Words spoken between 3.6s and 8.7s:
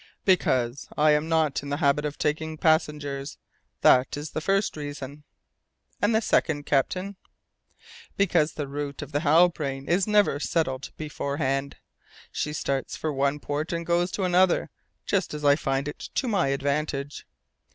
That is the first reason." "And the second, captain?" "Because the